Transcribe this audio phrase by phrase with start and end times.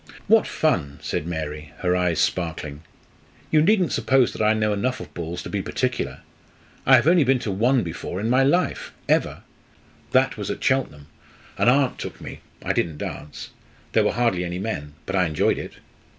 [0.25, 2.81] "What fun!" said Mary, her eye sparkling.
[3.51, 6.21] "You needn't suppose that I know enough of balls to be particular.
[6.87, 9.43] I have only been to one before in my life ever.
[10.09, 11.05] That was at Cheltenham.
[11.55, 13.51] An aunt took me I didn't dance.
[13.91, 15.73] There were hardly any men, but I enjoyed it."